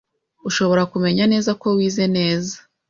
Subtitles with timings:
[0.49, 2.55] Ushobora kumenya neza ko wize neza